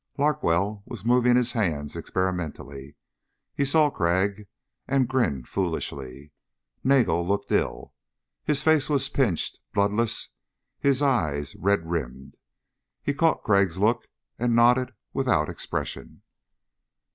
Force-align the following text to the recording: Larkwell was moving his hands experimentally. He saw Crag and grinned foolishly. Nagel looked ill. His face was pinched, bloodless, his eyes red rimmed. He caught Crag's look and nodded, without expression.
Larkwell 0.17 0.81
was 0.87 1.05
moving 1.05 1.35
his 1.35 1.51
hands 1.51 1.95
experimentally. 1.95 2.95
He 3.53 3.65
saw 3.65 3.91
Crag 3.91 4.47
and 4.87 5.07
grinned 5.07 5.47
foolishly. 5.47 6.31
Nagel 6.83 7.23
looked 7.27 7.51
ill. 7.51 7.93
His 8.43 8.63
face 8.63 8.89
was 8.89 9.09
pinched, 9.09 9.59
bloodless, 9.75 10.29
his 10.79 11.03
eyes 11.03 11.55
red 11.55 11.87
rimmed. 11.87 12.35
He 13.03 13.13
caught 13.13 13.43
Crag's 13.43 13.77
look 13.77 14.07
and 14.39 14.55
nodded, 14.55 14.91
without 15.13 15.49
expression. 15.49 16.23